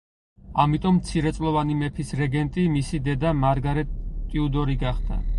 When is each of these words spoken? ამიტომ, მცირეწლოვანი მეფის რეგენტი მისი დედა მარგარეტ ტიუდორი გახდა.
ამიტომ, 0.61 0.95
მცირეწლოვანი 1.01 1.75
მეფის 1.81 2.09
რეგენტი 2.21 2.63
მისი 2.77 2.99
დედა 3.09 3.33
მარგარეტ 3.43 3.91
ტიუდორი 4.33 4.77
გახდა. 4.85 5.19